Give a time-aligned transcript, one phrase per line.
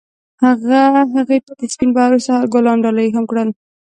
[0.43, 0.79] هغه
[1.15, 1.91] هغې ته د سپین
[2.25, 3.49] سهار ګلان ډالۍ هم کړل.